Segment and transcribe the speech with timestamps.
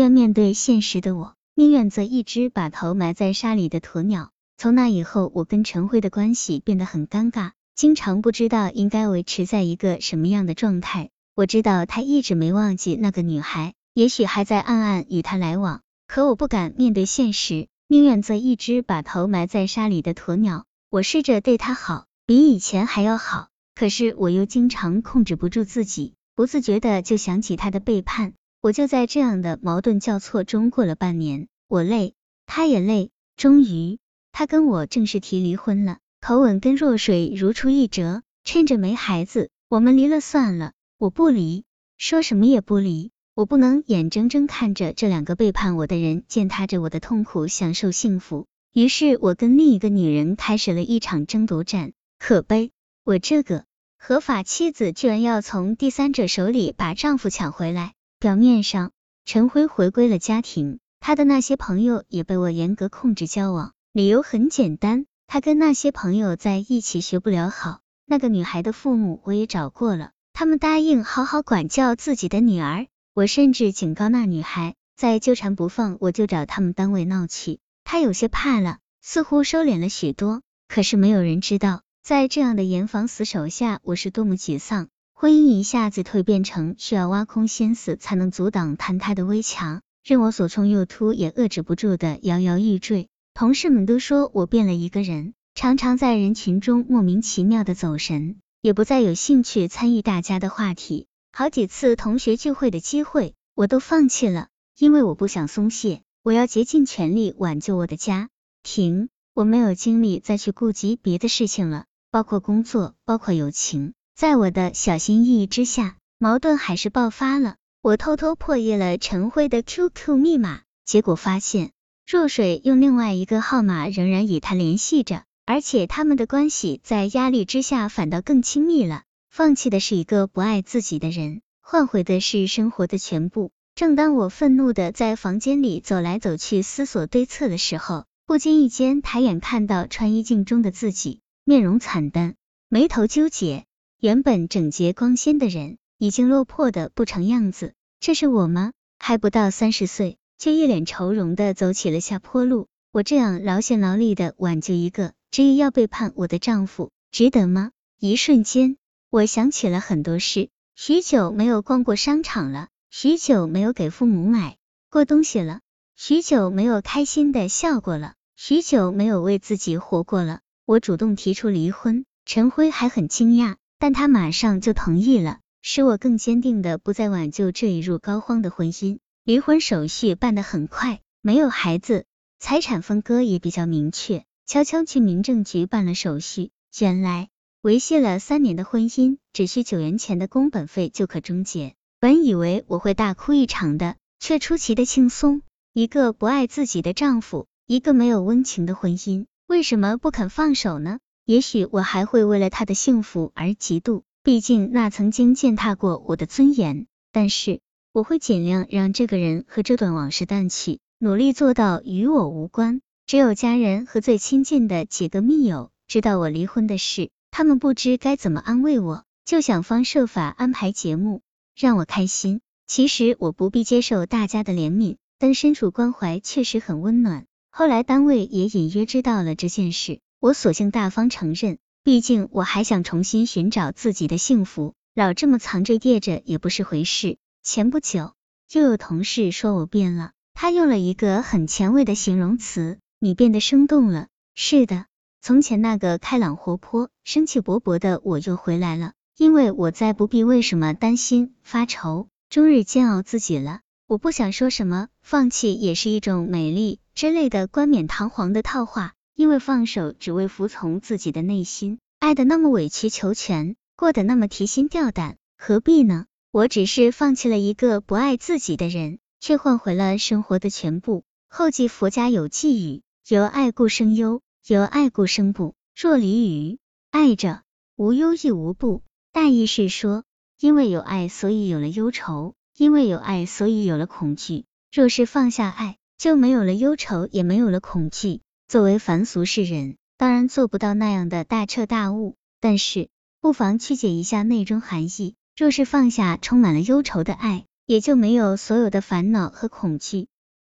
[0.00, 4.30] 愿面对现实的我，宁愿做一只把头埋在沙里的鸵鸟。
[4.56, 11.10] 从那以后，我跟陈辉的关系变得很尴尬，经常不知道应该维持在一个什么样的状态。
[11.34, 20.64] 我知道他一直没忘记那个女孩，也许还在暗暗与她来往，可我不敢面对现实，宁愿做一只把头埋在沙里的鸵鸟。
[20.88, 28.32] 我试着对她好，比以前还要好，可是我又经常控制不住自己，不自觉的就想起他的背叛。
[28.62, 32.12] 我就在这样的矛盾交错中过了半年，我累，
[32.44, 33.98] 他也累，终于，
[34.32, 40.72] 他跟我正式提离婚了，口吻跟若水如出一辙，趁着没孩子，我们离了算了。
[40.98, 41.64] 我不离，
[41.96, 48.46] 说什么也不离，我不能眼睁睁看着这两个背叛我的人践踏着我的痛苦，享受幸福。
[48.74, 51.92] 于是我跟另一个女人开始了一场争夺战。
[52.18, 52.72] 可悲，
[53.04, 53.64] 我这个
[53.96, 57.94] 合法妻子居然要从第三者手里把丈夫抢回来。
[58.20, 58.90] 表面上，
[59.24, 67.80] 陈辉回归了家庭，他的那些朋友也被我严格控制交往，理由很简单，他跟那些朋友在一起学不了好。
[68.04, 70.10] 那个女孩的父母我也找过了。
[70.34, 77.58] 他们答应好好管教自己的女儿，我甚至警告那女孩，再纠缠不放，我就找他们单位闹去。
[77.84, 80.42] 她有些怕了，似乎收敛了许多。
[80.68, 84.88] 可是没有人知道，在这样的严防死守下，我是多么沮丧。
[85.20, 93.10] 婚姻一下子蜕变成需要挖空心思才能阻挡坍塌的危墙，任我左冲右突也遏制不住的摇摇欲坠。
[93.34, 98.36] 同事们都说我变了一个人，常常在人群中莫名其妙的走神。
[98.62, 108.30] 也不再有兴趣参与大家的话题，好几次同学聚会的机会我都放弃了，因为我不想松懈，我要竭尽全力挽救我的家
[108.62, 113.92] 庭，我没有精力再去顾及别的事情了，包括工作，包括友情。
[114.14, 117.56] 在我的小心翼翼之下，矛盾还是爆发了。
[117.82, 121.72] 我偷偷破译了陈辉的 QQ 密码，结果发现
[122.06, 125.22] 若水用另外一个号码仍然与他联系着。
[125.46, 129.02] 而且他们的关系在压力之下反倒更亲密了。
[129.30, 133.50] 放弃的是一个不爱自己的人，换回的是生活的全部。
[133.74, 142.36] 正当我愤怒的在房间里走来走去思索对策的时候，不经意间抬眼看到穿衣镜中的自己，面容惨淡，
[142.68, 143.64] 眉头纠结。
[144.00, 147.74] 原本整洁光鲜的人，已经落魄的不成样子。
[148.00, 148.72] 这是我吗？
[148.98, 152.68] 还不到三十岁，就一脸愁容的走起了下坡路。
[152.92, 155.12] 我这样劳心劳力的挽救一个。
[155.30, 157.72] 执意要背叛我的丈夫，值得吗？
[157.98, 158.78] 一瞬间，
[159.10, 160.48] 我想起了很多事。
[160.74, 164.56] 许久没有逛过商场了，许久没有给父母买
[164.88, 165.60] 过东西了，
[165.94, 170.40] 许久没有开心的笑过了，许久没有为自己活过了。
[170.64, 178.98] 我主动提出离婚，陈辉还很惊讶，但他马上就同意了，使我更坚定的不再挽救这一入膏肓的婚姻。
[179.24, 182.04] 离婚手续办得很快，没有孩子，
[182.38, 184.24] 财产分割也比较明确。
[184.46, 187.30] 悄悄去民政局办了手续，原来
[187.62, 191.74] 维系了三年的婚姻，只需九元钱的工本费就可终结。
[192.00, 195.40] 本以为我会大哭一场的，却出奇的轻松。
[195.72, 200.98] 一个不爱自己的丈夫，一个没有温情的婚姻，为什么不肯放手呢？
[201.24, 206.86] 也许我还会为了他的幸福而嫉妒，毕竟那曾经践踏过我的尊严。
[207.12, 207.60] 但是
[207.92, 212.80] 我会尽量让这个人和这段往事淡去，努力做到与我无关。
[213.06, 221.22] 只有家人和最亲近的几个密友知道我离婚的事，他们不知该怎么安慰我，就想方设法安排节目
[221.56, 222.40] 让我开心。
[222.68, 227.26] 其实我不必接受大家的怜悯，但身处关怀确实很温暖。
[227.50, 237.16] 后来单位也隐约知道了这件事，我索性大方承认，毕竟我还想重新寻找自己的幸福，老这么藏着掖着也不是回事。
[237.42, 238.12] 前不久
[238.52, 242.78] 又有同事说我变了，他用了一个很前卫的形容词。
[242.98, 244.84] 你变得生动了，是的，
[245.22, 253.60] 从前那个开朗活泼、生气勃勃的我又回来了，因为我再不必为什么担心、发愁，终日煎熬自己了。
[253.86, 266.06] 我不想说什么放弃也是一种美丽之类的冠冕堂皇的套话，因为放手只为服从自己的内心，爱的那么委曲求全，过得那么提心吊胆，何必呢？
[266.30, 271.04] 我只是放弃了一个不爱自己的人，却换回了生活的全部。
[271.28, 272.80] 后记佛家有寄语。
[273.08, 275.54] 由爱故生忧，由爱故生怖。
[275.78, 276.58] 若离于
[276.90, 277.42] 爱者，
[277.76, 278.80] 无忧亦无怖。
[279.12, 280.04] 大意是说，
[280.40, 284.46] 因为有爱，所以有了忧愁；因为有爱，所以有了恐惧。
[284.72, 288.22] 若是放下爱，就没有了忧愁，也没有了恐惧。
[288.50, 292.88] 作为凡俗世人，当然做不到那样的大彻大悟，但是
[293.20, 295.14] 不妨曲解一下内中含义。
[295.36, 300.08] 若是放下充满了忧愁的爱，也就没有所有的烦恼和恐惧。